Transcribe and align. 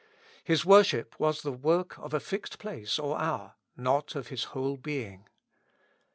His 0.43 0.65
worship 0.65 1.13
was 1.19 1.43
the 1.43 1.51
work 1.51 1.95
of 1.99 2.11
a 2.11 2.19
fixed 2.19 2.57
place 2.57 2.97
or 2.97 3.19
hour, 3.21 3.53
not 3.77 4.15
of 4.15 4.29
his 4.29 4.45
whole 4.45 4.75
being. 4.75 5.27